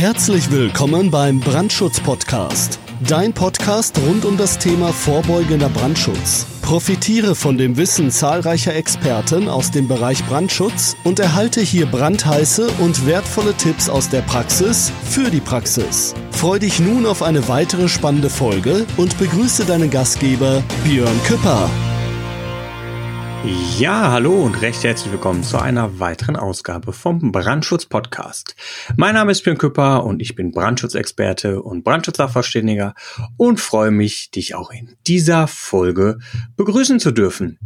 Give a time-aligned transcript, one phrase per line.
[0.00, 2.78] Herzlich willkommen beim Brandschutz-Podcast.
[3.06, 6.46] Dein Podcast rund um das Thema vorbeugender Brandschutz.
[6.62, 13.04] Profitiere von dem Wissen zahlreicher Experten aus dem Bereich Brandschutz und erhalte hier brandheiße und
[13.04, 16.14] wertvolle Tipps aus der Praxis für die Praxis.
[16.30, 21.68] Freu dich nun auf eine weitere spannende Folge und begrüße deinen Gastgeber Björn Küpper.
[23.78, 28.54] Ja, hallo und recht herzlich willkommen zu einer weiteren Ausgabe vom Brandschutz Podcast.
[28.96, 32.94] Mein Name ist Björn Küpper und ich bin Brandschutzexperte und Brandschutzsachverständiger
[33.38, 36.18] und freue mich, dich auch in dieser Folge
[36.56, 37.58] begrüßen zu dürfen.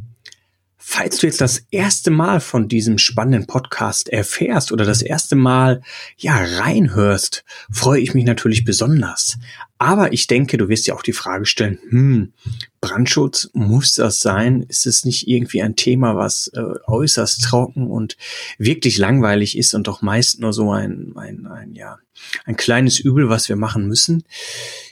[0.77, 5.81] Falls du jetzt das erste Mal von diesem spannenden Podcast erfährst oder das erste Mal
[6.17, 9.39] ja reinhörst, freue ich mich natürlich besonders.
[9.85, 12.33] Aber ich denke, du wirst dir auch die Frage stellen, hm,
[12.81, 14.63] Brandschutz, muss das sein?
[14.63, 18.17] Ist es nicht irgendwie ein Thema, was äh, äußerst trocken und
[18.57, 21.99] wirklich langweilig ist und doch meist nur so ein, ein, ein, ja,
[22.45, 24.25] ein kleines Übel, was wir machen müssen?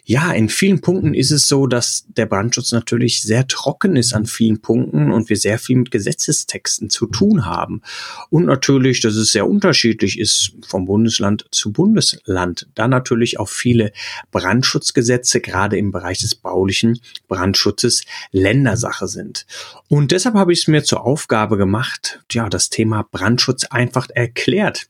[0.04, 4.26] Ja, in vielen Punkten ist es so, dass der Brandschutz natürlich sehr trocken ist an
[4.26, 7.82] vielen Punkten und wir sehr viel mit Gesetzestexten zu tun haben.
[8.28, 12.66] Und natürlich, dass es sehr unterschiedlich ist vom Bundesland zu Bundesland.
[12.74, 13.92] Da natürlich auch viele
[14.32, 19.46] Brandschutzgesetze, gerade im Bereich des baulichen Brandschutzes, Ländersache sind.
[19.86, 24.88] Und deshalb habe ich es mir zur Aufgabe gemacht, ja, das Thema Brandschutz einfach erklärt,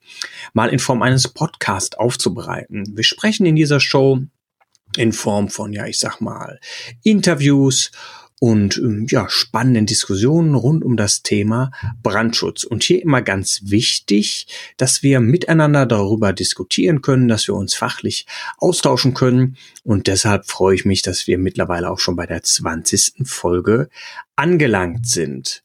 [0.55, 2.85] mal in Form eines Podcasts aufzubereiten.
[2.95, 4.21] Wir sprechen in dieser Show
[4.97, 6.61] in Form von, ja, ich sag mal,
[7.03, 7.91] Interviews
[8.39, 11.71] und ähm, ja, spannenden Diskussionen rund um das Thema
[12.03, 12.65] Brandschutz.
[12.65, 18.27] Und hier immer ganz wichtig, dass wir miteinander darüber diskutieren können, dass wir uns fachlich
[18.59, 19.57] austauschen können.
[19.85, 23.23] Und deshalb freue ich mich, dass wir mittlerweile auch schon bei der 20.
[23.25, 23.89] Folge
[24.37, 25.63] angelangt sind.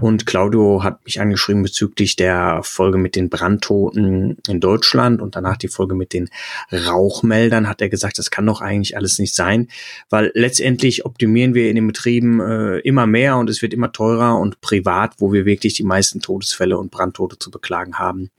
[0.00, 5.56] und Claudio hat mich angeschrieben bezüglich der Folge mit den Brandtoten in Deutschland und danach
[5.56, 6.28] die Folge mit den
[6.72, 9.68] Rauchmeldern, hat er gesagt, das kann doch eigentlich alles nicht sein,
[10.08, 14.38] weil letztendlich optimieren wir in den Betrieben äh, immer mehr und es wird immer teurer
[14.38, 18.30] und privat, wo wir wirklich die meisten Todesfälle und Brandtote zu beklagen haben,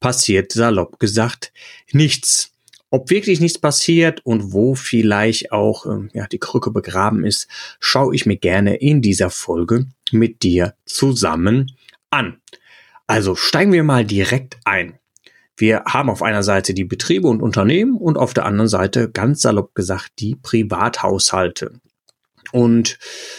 [0.00, 1.52] passiert salopp gesagt
[1.92, 2.55] nichts
[2.96, 7.46] ob wirklich nichts passiert und wo vielleicht auch ähm, ja, die Krücke begraben ist,
[7.78, 11.72] schaue ich mir gerne in dieser Folge mit dir zusammen
[12.08, 12.40] an.
[13.06, 14.98] Also steigen wir mal direkt ein.
[15.58, 19.42] Wir haben auf einer Seite die Betriebe und Unternehmen und auf der anderen Seite ganz
[19.42, 21.80] salopp gesagt die Privathaushalte.
[22.52, 22.98] Und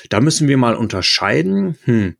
[0.09, 2.15] da müssen wir mal unterscheiden, hm,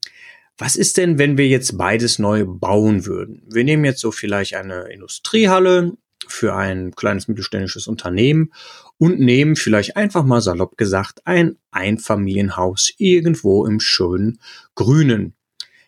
[0.58, 3.44] was ist denn, wenn wir jetzt beides neu bauen würden?
[3.48, 5.98] Wir nehmen jetzt so vielleicht eine Industriehalle
[6.28, 8.52] für ein kleines mittelständisches Unternehmen
[8.98, 14.40] und nehmen vielleicht einfach mal salopp gesagt ein Einfamilienhaus irgendwo im schönen
[14.76, 15.37] Grünen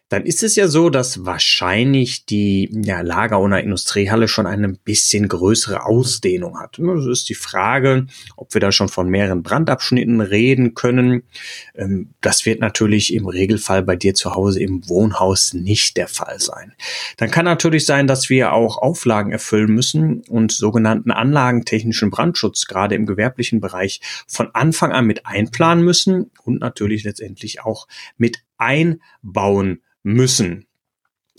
[0.10, 5.28] dann ist es ja so, dass wahrscheinlich die ja, Lager- oder Industriehalle schon eine bisschen
[5.28, 6.80] größere Ausdehnung hat.
[6.80, 11.24] Das ist die Frage, ob wir da schon von mehreren Brandabschnitten reden können.
[11.76, 16.40] Ähm, das wird natürlich im Regelfall bei dir zu Hause im Wohnhaus nicht der Fall
[16.40, 16.74] sein.
[17.18, 22.96] Dann kann natürlich sein, dass wir auch Auflagen erfüllen müssen und sogenannten anlagentechnischen Brandschutz gerade
[22.96, 29.82] im gewerblichen Bereich von Anfang an mit einplanen müssen und natürlich letztendlich auch mit einbauen
[30.04, 30.70] müssen.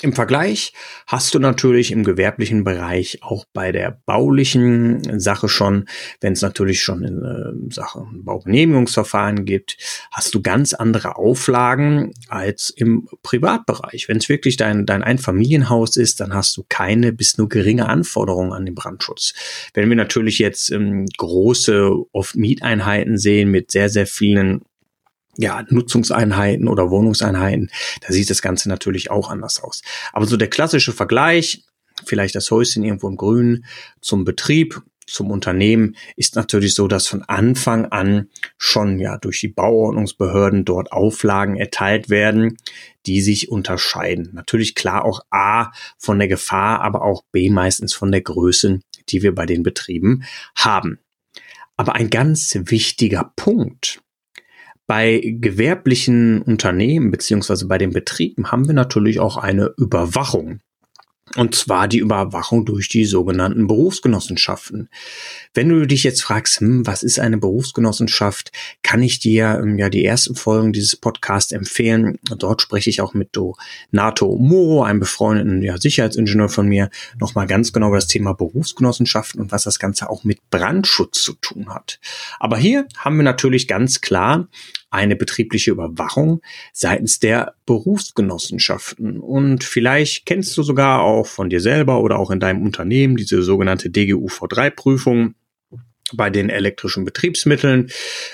[0.03, 0.73] Im Vergleich
[1.07, 5.85] hast du natürlich im gewerblichen Bereich auch bei der baulichen Sache schon,
[6.23, 9.77] wenn es natürlich schon in äh, Sache Baugenehmigungsverfahren gibt,
[10.11, 14.09] hast du ganz andere Auflagen als im Privatbereich.
[14.09, 18.55] Wenn es wirklich dein, dein Einfamilienhaus ist, dann hast du keine bis nur geringe Anforderungen
[18.55, 19.35] an den Brandschutz.
[19.75, 24.63] Wenn wir natürlich jetzt ähm, große, oft Mieteinheiten sehen mit sehr, sehr vielen
[25.37, 29.83] ja, Nutzungseinheiten oder Wohnungseinheiten, da sieht das Ganze natürlich auch anders aus.
[30.13, 31.65] Aber so der klassische Vergleich,
[32.05, 33.65] vielleicht das Häuschen irgendwo im Grün
[34.01, 38.29] zum Betrieb, zum Unternehmen, ist natürlich so, dass von Anfang an
[38.59, 42.57] schon ja durch die Bauordnungsbehörden dort Auflagen erteilt werden,
[43.07, 44.31] die sich unterscheiden.
[44.33, 49.23] Natürlich klar auch A von der Gefahr, aber auch B meistens von der Größe, die
[49.23, 50.25] wir bei den Betrieben
[50.55, 50.99] haben.
[51.77, 54.01] Aber ein ganz wichtiger Punkt,
[54.91, 60.59] bei gewerblichen Unternehmen beziehungsweise bei den Betrieben haben wir natürlich auch eine Überwachung.
[61.37, 64.89] Und zwar die Überwachung durch die sogenannten Berufsgenossenschaften.
[65.55, 68.51] Wenn du dich jetzt fragst, hm, was ist eine Berufsgenossenschaft,
[68.83, 72.19] kann ich dir ähm, ja die ersten Folgen dieses Podcasts empfehlen.
[72.37, 76.91] Dort spreche ich auch mit Donato Moro, einem befreundeten ja, Sicherheitsingenieur von mir,
[77.21, 81.35] nochmal ganz genau über das Thema Berufsgenossenschaften und was das Ganze auch mit Brandschutz zu
[81.35, 82.01] tun hat.
[82.41, 84.49] Aber hier haben wir natürlich ganz klar
[84.91, 86.43] eine betriebliche Überwachung
[86.73, 89.21] seitens der Berufsgenossenschaften.
[89.21, 93.43] Und vielleicht kennst du sogar auch von dir selber oder auch in deinem Unternehmen diese
[93.43, 95.35] sogenannte DGUV3-Prüfung
[96.13, 97.91] bei den elektrischen Betriebsmitteln.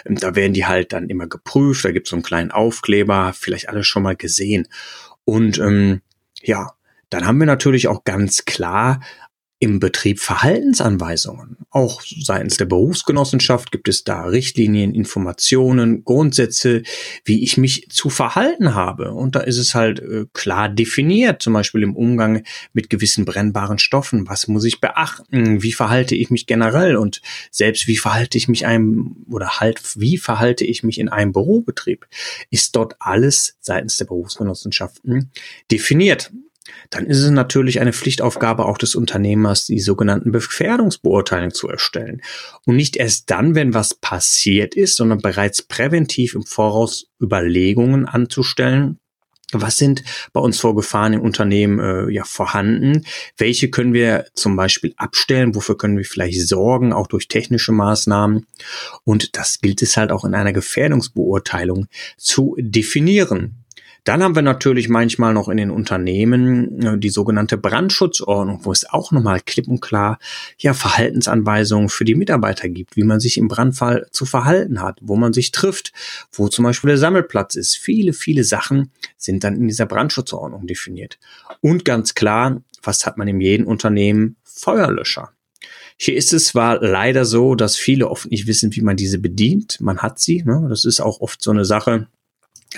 [0.07, 1.85] Da werden die halt dann immer geprüft.
[1.85, 4.67] Da gibt es so einen kleinen Aufkleber, vielleicht alles schon mal gesehen.
[5.25, 6.01] Und ähm,
[6.43, 6.73] ja,
[7.11, 9.01] dann haben wir natürlich auch ganz klar
[9.59, 11.57] im Betrieb Verhaltensanweisungen.
[11.71, 16.83] Auch seitens der Berufsgenossenschaft gibt es da Richtlinien, Informationen, Grundsätze,
[17.25, 19.13] wie ich mich zu verhalten habe.
[19.13, 22.43] Und da ist es halt äh, klar definiert, zum Beispiel im Umgang
[22.75, 24.29] mit gewissen brennbaren Stoffen.
[24.29, 25.63] Was muss ich beachten?
[25.63, 26.97] Wie verhalte ich mich generell?
[26.97, 31.33] Und selbst wie verhalte ich mich einem oder halt, wie verhalte ich mich in einem
[31.33, 32.07] Bürobetrieb?
[32.51, 35.31] Ist dort alles seitens der Berufsgenossenschaften
[35.71, 36.31] definiert
[36.91, 42.23] dann ist es natürlich eine Pflichtaufgabe auch des Unternehmers, die sogenannten Gefährdungsbeurteilungen zu erstellen.
[42.65, 48.99] Und nicht erst dann, wenn was passiert ist, sondern bereits präventiv im Voraus Überlegungen anzustellen,
[49.53, 50.03] was sind
[50.33, 53.07] bei uns vorgefahren im Unternehmen äh, ja vorhanden?
[53.37, 55.55] Welche können wir zum Beispiel abstellen?
[55.55, 58.47] Wofür können wir vielleicht sorgen, auch durch technische Maßnahmen?
[59.05, 61.87] Und das gilt es halt auch in einer Gefährdungsbeurteilung
[62.17, 63.66] zu definieren.
[64.07, 68.89] Dann haben wir natürlich manchmal noch in den Unternehmen äh, die sogenannte Brandschutzordnung, wo es
[68.89, 70.21] auch nochmal klipp und klar
[70.59, 75.17] ja Verhaltensanweisungen für die Mitarbeiter gibt, wie man sich im Brandfall zu verhalten hat, wo
[75.17, 75.93] man sich trifft,
[76.31, 77.77] wo zum Beispiel der Sammelplatz ist.
[77.77, 81.19] Viele, viele Sachen sind dann in dieser Brandschutzordnung definiert.
[81.61, 84.37] Und ganz klar, was hat man in jedem Unternehmen?
[84.45, 85.33] Feuerlöscher.
[85.99, 89.81] Hier ist es zwar leider so, dass viele oft nicht wissen, wie man diese bedient.
[89.81, 90.45] Man hat sie.
[90.45, 90.67] Ne?
[90.69, 92.07] Das ist auch oft so eine Sache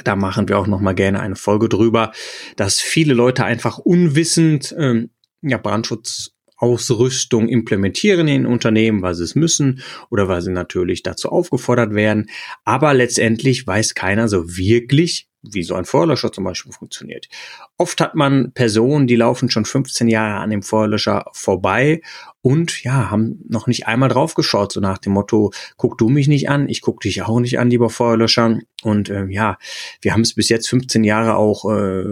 [0.04, 2.12] da machen wir auch noch mal gerne eine Folge drüber,
[2.56, 5.10] dass viele Leute einfach unwissend ähm,
[5.42, 11.94] ja, Brandschutzausrüstung implementieren in Unternehmen, weil sie es müssen oder weil sie natürlich dazu aufgefordert
[11.94, 12.28] werden.
[12.64, 17.28] Aber letztendlich weiß keiner so wirklich, wie so ein Feuerlöscher zum Beispiel funktioniert.
[17.76, 22.00] Oft hat man Personen, die laufen schon 15 Jahre an dem Feuerlöscher vorbei
[22.40, 26.28] und ja, haben noch nicht einmal drauf geschaut, so nach dem Motto, guck du mich
[26.28, 28.58] nicht an, ich guck dich auch nicht an, lieber Feuerlöscher.
[28.82, 29.58] Und ähm, ja,
[30.00, 32.04] wir haben es bis jetzt 15 Jahre auch äh,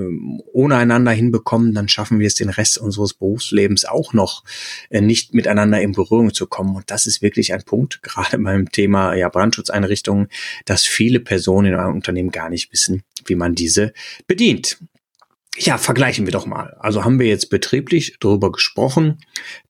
[0.53, 4.43] ohne einander hinbekommen, dann schaffen wir es den Rest unseres Berufslebens auch noch
[4.91, 6.75] äh, nicht miteinander in Berührung zu kommen.
[6.75, 10.27] Und das ist wirklich ein Punkt, gerade beim Thema ja, Brandschutzeinrichtungen,
[10.65, 13.93] dass viele Personen in einem Unternehmen gar nicht wissen, wie man diese
[14.27, 14.79] bedient.
[15.59, 16.77] Ja, vergleichen wir doch mal.
[16.81, 19.19] Also haben wir jetzt betrieblich darüber gesprochen.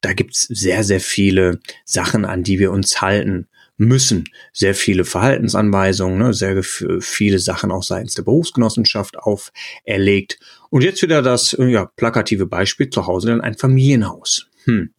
[0.01, 3.47] Da gibt's sehr, sehr viele Sachen, an die wir uns halten
[3.77, 4.25] müssen.
[4.53, 10.39] Sehr viele Verhaltensanweisungen, ne, sehr viele Sachen auch seitens der Berufsgenossenschaft auferlegt.
[10.71, 14.49] Und jetzt wieder das ja, plakative Beispiel zu Hause in ein Familienhaus.
[14.65, 14.93] Hm.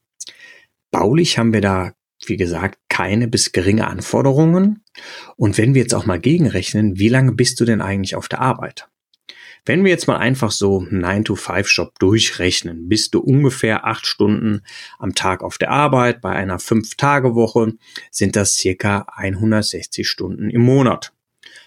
[0.91, 1.93] Baulich haben wir da,
[2.25, 4.83] wie gesagt, keine bis geringe Anforderungen.
[5.35, 8.41] Und wenn wir jetzt auch mal gegenrechnen, wie lange bist du denn eigentlich auf der
[8.41, 8.87] Arbeit?
[9.67, 14.61] Wenn wir jetzt mal einfach so 9-to-5-Job durchrechnen, bist du ungefähr acht Stunden
[14.97, 16.21] am Tag auf der Arbeit.
[16.21, 17.73] Bei einer 5-Tage-Woche
[18.09, 21.11] sind das circa 160 Stunden im Monat.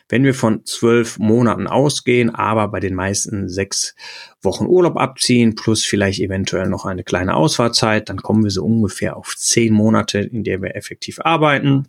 [0.08, 3.94] Wenn wir von zwölf Monaten ausgehen, aber bei den meisten sechs
[4.40, 9.16] Wochen Urlaub abziehen, plus vielleicht eventuell noch eine kleine Ausfahrzeit, dann kommen wir so ungefähr
[9.16, 11.86] auf zehn Monate, in der wir effektiv arbeiten.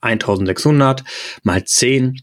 [0.00, 1.04] 1600
[1.42, 2.20] mal 10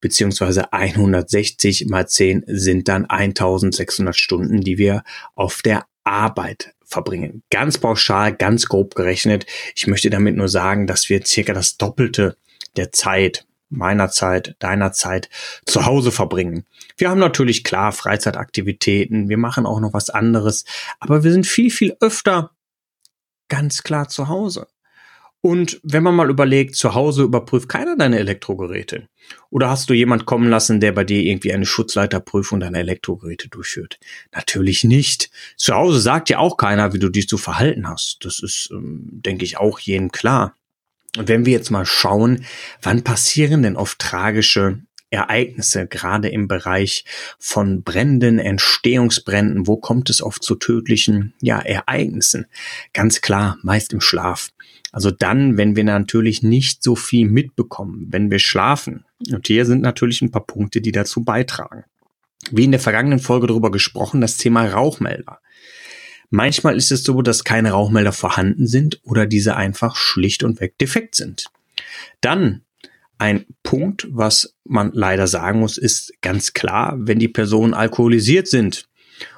[0.00, 5.02] beziehungsweise 160 mal 10 sind dann 1600 Stunden, die wir
[5.34, 7.42] auf der Arbeit verbringen.
[7.50, 9.46] Ganz pauschal, ganz grob gerechnet.
[9.74, 12.36] Ich möchte damit nur sagen, dass wir circa das Doppelte
[12.76, 15.28] der Zeit, meiner Zeit, deiner Zeit
[15.64, 16.64] zu Hause verbringen.
[16.96, 20.64] Wir haben natürlich klar Freizeitaktivitäten, wir machen auch noch was anderes,
[21.00, 22.52] aber wir sind viel, viel öfter
[23.48, 24.68] ganz klar zu Hause.
[25.40, 29.08] Und wenn man mal überlegt, zu Hause überprüft keiner deine Elektrogeräte.
[29.50, 33.98] Oder hast du jemand kommen lassen, der bei dir irgendwie eine Schutzleiterprüfung deiner Elektrogeräte durchführt?
[34.34, 35.30] Natürlich nicht.
[35.56, 38.24] Zu Hause sagt ja auch keiner, wie du dich zu verhalten hast.
[38.24, 40.56] Das ist, ähm, denke ich, auch jedem klar.
[41.16, 42.44] Und wenn wir jetzt mal schauen,
[42.82, 44.82] wann passieren denn oft tragische
[45.16, 47.04] Ereignisse, gerade im Bereich
[47.38, 52.46] von Bränden, Entstehungsbränden, wo kommt es oft zu tödlichen ja, Ereignissen?
[52.92, 54.50] Ganz klar, meist im Schlaf.
[54.92, 59.04] Also dann, wenn wir natürlich nicht so viel mitbekommen, wenn wir schlafen.
[59.30, 61.84] Und hier sind natürlich ein paar Punkte, die dazu beitragen.
[62.50, 65.40] Wie in der vergangenen Folge darüber gesprochen, das Thema Rauchmelder.
[66.30, 70.78] Manchmal ist es so, dass keine Rauchmelder vorhanden sind oder diese einfach schlicht und weg
[70.78, 71.46] defekt sind.
[72.20, 72.62] Dann
[73.18, 78.86] ein Punkt, was man leider sagen muss, ist ganz klar, wenn die Personen alkoholisiert sind.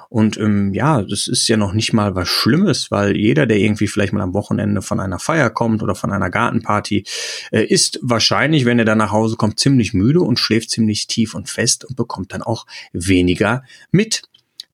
[0.09, 3.87] Und ähm, ja, das ist ja noch nicht mal was Schlimmes, weil jeder, der irgendwie
[3.87, 7.05] vielleicht mal am Wochenende von einer Feier kommt oder von einer Gartenparty,
[7.51, 11.35] äh, ist wahrscheinlich, wenn er dann nach Hause kommt, ziemlich müde und schläft ziemlich tief
[11.35, 14.23] und fest und bekommt dann auch weniger mit.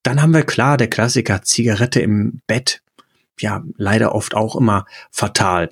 [0.03, 2.81] Dann haben wir klar der Klassiker Zigarette im Bett.
[3.37, 5.69] Ja, leider oft auch immer fatal.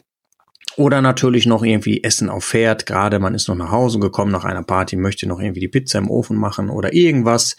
[0.75, 4.43] Oder natürlich noch irgendwie Essen auf Pferd, gerade man ist noch nach Hause gekommen nach
[4.43, 7.55] einer Party, möchte noch irgendwie die Pizza im Ofen machen oder irgendwas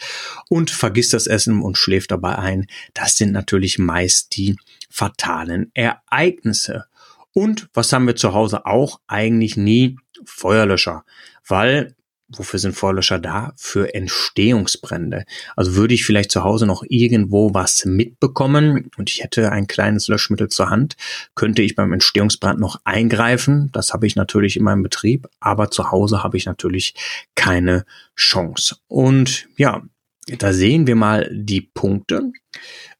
[0.48, 2.66] und vergisst das Essen und schläft dabei ein.
[2.92, 4.56] Das sind natürlich meist die
[4.90, 6.86] fatalen Ereignisse.
[7.32, 9.00] Und was haben wir zu Hause auch?
[9.06, 11.04] Eigentlich nie Feuerlöscher,
[11.46, 11.94] weil
[12.28, 13.52] wofür sind Feuerlöscher da?
[13.56, 15.24] Für Entstehungsbrände.
[15.56, 20.08] Also würde ich vielleicht zu Hause noch irgendwo was mitbekommen und ich hätte ein kleines
[20.08, 20.96] Löschmittel zur Hand,
[21.34, 23.70] könnte ich beim Entstehungsbrand noch eingreifen.
[23.72, 26.94] Das habe ich natürlich in meinem Betrieb, aber zu Hause habe ich natürlich
[27.34, 27.84] keine
[28.16, 28.76] Chance.
[28.88, 29.82] Und ja,
[30.26, 32.32] da sehen wir mal die Punkte.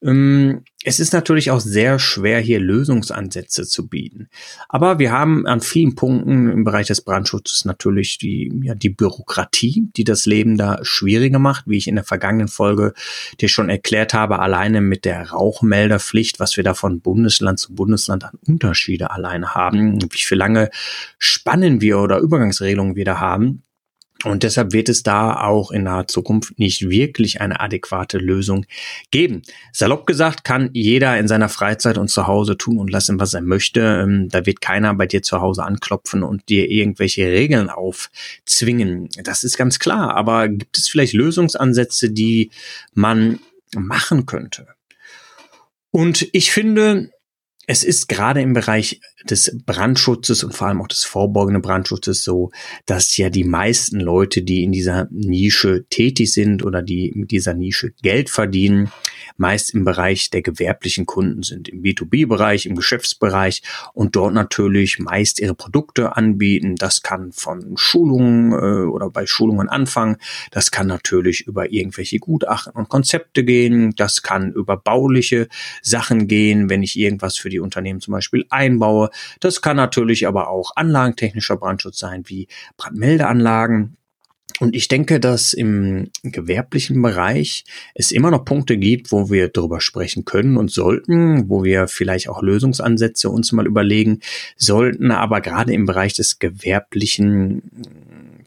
[0.03, 4.29] Ähm, es ist natürlich auch sehr schwer, hier Lösungsansätze zu bieten.
[4.69, 9.89] Aber wir haben an vielen Punkten im Bereich des Brandschutzes natürlich die, ja, die Bürokratie,
[9.95, 12.93] die das Leben da schwieriger macht, wie ich in der vergangenen Folge
[13.41, 18.23] dir schon erklärt habe, alleine mit der Rauchmelderpflicht, was wir da von Bundesland zu Bundesland
[18.25, 20.69] an Unterschiede alleine haben, wie viel lange
[21.17, 23.63] Spannen wir oder Übergangsregelungen wir da haben.
[24.23, 28.65] Und deshalb wird es da auch in naher Zukunft nicht wirklich eine adäquate Lösung
[29.11, 29.41] geben.
[29.71, 33.41] Salopp gesagt kann jeder in seiner Freizeit und zu Hause tun und lassen, was er
[33.41, 33.81] möchte.
[33.81, 39.09] Ähm, da wird keiner bei dir zu Hause anklopfen und dir irgendwelche Regeln aufzwingen.
[39.23, 40.15] Das ist ganz klar.
[40.15, 42.51] Aber gibt es vielleicht Lösungsansätze, die
[42.93, 43.39] man
[43.75, 44.67] machen könnte?
[45.91, 47.11] Und ich finde,
[47.67, 52.51] es ist gerade im Bereich des Brandschutzes und vor allem auch des vorbeugenden Brandschutzes so,
[52.85, 57.53] dass ja die meisten Leute, die in dieser Nische tätig sind oder die mit dieser
[57.53, 58.91] Nische Geld verdienen,
[59.37, 63.63] meist im Bereich der gewerblichen Kunden sind, im B2B-Bereich, im Geschäftsbereich
[63.93, 66.75] und dort natürlich meist ihre Produkte anbieten.
[66.75, 70.17] Das kann von Schulungen äh, oder bei Schulungen anfangen.
[70.51, 73.93] Das kann natürlich über irgendwelche Gutachten und Konzepte gehen.
[73.95, 75.47] Das kann über bauliche
[75.81, 79.09] Sachen gehen, wenn ich irgendwas für die Unternehmen zum Beispiel einbaue.
[79.39, 83.97] Das kann natürlich aber auch anlagentechnischer Brandschutz sein, wie Brandmeldeanlagen.
[84.59, 89.81] Und ich denke, dass im gewerblichen Bereich es immer noch Punkte gibt, wo wir darüber
[89.81, 94.21] sprechen können und sollten, wo wir vielleicht auch Lösungsansätze uns mal überlegen
[94.55, 95.11] sollten.
[95.11, 97.63] Aber gerade im Bereich des gewerblichen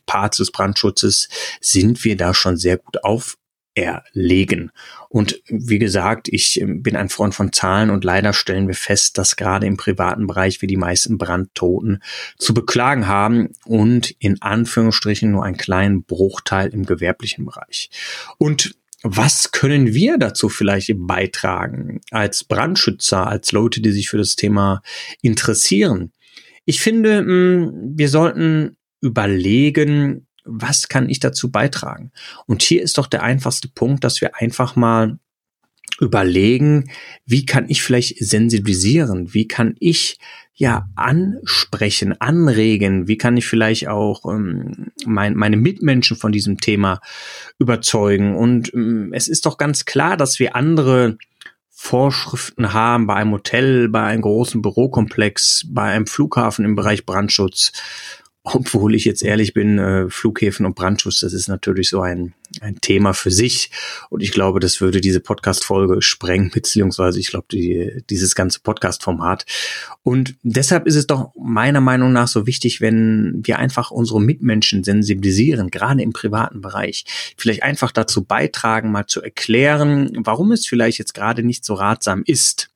[0.07, 1.29] Parts des Brandschutzes
[1.61, 3.37] sind wir da schon sehr gut auf
[3.83, 4.71] erlegen.
[5.09, 9.19] Und wie gesagt, ich ähm, bin ein Freund von Zahlen und leider stellen wir fest,
[9.19, 12.03] dass gerade im privaten Bereich wir die meisten Brandtoten
[12.39, 17.91] zu beklagen haben und in Anführungsstrichen nur einen kleinen Bruchteil im gewerblichen Bereich.
[18.39, 24.35] Und was können wir dazu vielleicht beitragen als Brandschützer, als Leute, die sich für das
[24.35, 24.83] Thema
[25.23, 26.13] interessieren?
[26.65, 32.11] Ich finde, mm, wir sollten überlegen, was kann ich dazu beitragen?
[32.47, 35.19] Und hier ist doch der einfachste Punkt, dass wir einfach mal
[36.01, 36.91] überlegen,
[37.27, 39.35] wie kann ich vielleicht sensibilisieren?
[39.35, 40.19] Wie kann ich
[40.55, 43.09] ja ansprechen, anregen?
[43.09, 47.01] Wie kann ich vielleicht auch ähm, mein, meine Mitmenschen von diesem Thema
[47.59, 48.37] überzeugen?
[48.37, 51.19] Und ähm, es ist doch ganz klar, dass wir andere
[51.71, 57.73] Vorschriften haben bei einem Hotel, bei einem großen Bürokomplex, bei einem Flughafen im Bereich Brandschutz
[58.45, 62.81] obwohl ich jetzt ehrlich bin, äh, Flughäfen und Brandschutz, das ist natürlich so ein, ein
[62.81, 63.71] Thema für sich.
[64.11, 69.45] Und ich glaube, das würde diese Podcast-Folge sprengen, beziehungsweise ich glaube, die, dieses ganze Podcast-Format.
[70.03, 74.85] Und deshalb ist es doch meiner Meinung nach so wichtig, wenn wir einfach unsere Mitmenschen
[74.85, 77.05] sensibilisieren, gerade im privaten Bereich.
[77.37, 82.23] Vielleicht einfach dazu beitragen, mal zu erklären, warum es vielleicht jetzt gerade nicht so ratsam
[82.25, 82.71] ist,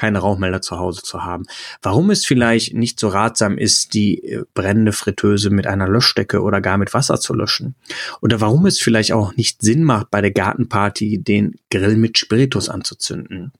[0.00, 1.44] keine Rauchmelder zu Hause zu haben.
[1.82, 6.62] Warum es vielleicht nicht so ratsam ist, die äh, brennende Fritteuse mit einer Löschdecke oder
[6.62, 7.74] gar mit Wasser zu löschen.
[8.22, 12.70] Oder warum es vielleicht auch nicht Sinn macht, bei der Gartenparty den Grill mit Spiritus
[12.70, 13.52] anzuzünden.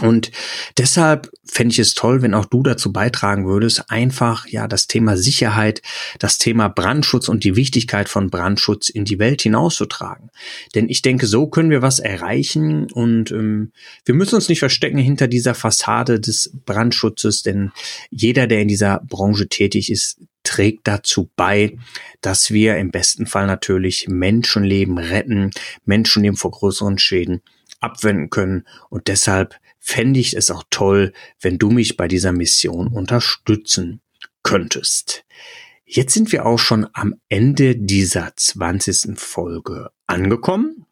[0.00, 0.30] Und
[0.76, 5.16] deshalb fände ich es toll, wenn auch du dazu beitragen würdest, einfach ja das Thema
[5.16, 5.80] Sicherheit,
[6.18, 10.30] das Thema Brandschutz und die Wichtigkeit von Brandschutz in die Welt hinauszutragen.
[10.74, 13.72] Denn ich denke, so können wir was erreichen und ähm,
[14.04, 17.72] wir müssen uns nicht verstecken hinter dieser Fassade des Brandschutzes, denn
[18.10, 21.76] jeder, der in dieser Branche tätig ist, trägt dazu bei,
[22.20, 25.50] dass wir im besten Fall natürlich Menschenleben retten,
[25.84, 27.42] Menschenleben vor größeren Schäden
[27.80, 32.88] abwenden können und deshalb fände ich es auch toll, wenn du mich bei dieser Mission
[32.88, 34.00] unterstützen
[34.42, 35.24] könntest.
[35.84, 39.16] Jetzt sind wir auch schon am Ende dieser 20.
[39.16, 40.86] Folge angekommen.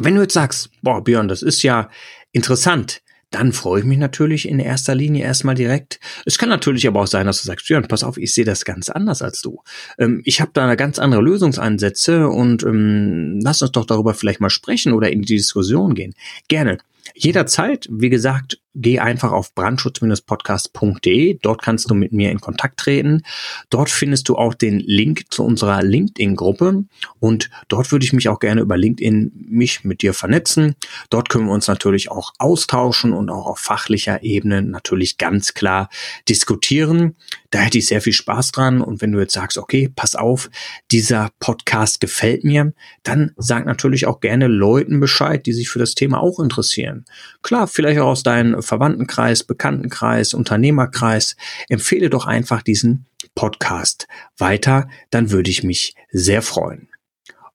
[0.00, 1.88] Wenn du jetzt sagst, boah, Björn, das ist ja
[2.32, 6.00] interessant, dann freue ich mich natürlich in erster Linie erstmal direkt.
[6.26, 8.64] Es kann natürlich aber auch sein, dass du sagst, Björn, pass auf, ich sehe das
[8.64, 9.62] ganz anders als du.
[9.96, 14.50] Ähm, ich habe da ganz andere Lösungsansätze und ähm, lass uns doch darüber vielleicht mal
[14.50, 16.14] sprechen oder in die Diskussion gehen.
[16.48, 16.78] Gerne.
[17.14, 21.38] Jederzeit, wie gesagt, geh einfach auf brandschutz-podcast.de.
[21.42, 23.22] Dort kannst du mit mir in Kontakt treten.
[23.70, 26.84] Dort findest du auch den Link zu unserer LinkedIn-Gruppe
[27.20, 30.74] und dort würde ich mich auch gerne über LinkedIn mich mit dir vernetzen.
[31.10, 35.88] Dort können wir uns natürlich auch austauschen und auch auf fachlicher Ebene natürlich ganz klar
[36.28, 37.16] diskutieren.
[37.50, 40.50] Da hätte ich sehr viel Spaß dran und wenn du jetzt sagst, okay, pass auf,
[40.90, 42.72] dieser Podcast gefällt mir,
[43.04, 46.93] dann sag natürlich auch gerne Leuten Bescheid, die sich für das Thema auch interessieren.
[47.42, 51.36] Klar, vielleicht auch aus deinem Verwandtenkreis, Bekanntenkreis, Unternehmerkreis,
[51.68, 54.06] empfehle doch einfach diesen Podcast
[54.38, 56.88] weiter, dann würde ich mich sehr freuen.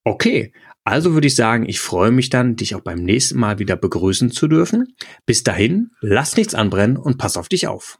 [0.03, 0.51] Okay,
[0.84, 4.31] also würde ich sagen, ich freue mich dann, dich auch beim nächsten Mal wieder begrüßen
[4.31, 4.96] zu dürfen.
[5.25, 8.00] Bis dahin, lass nichts anbrennen und pass auf dich auf.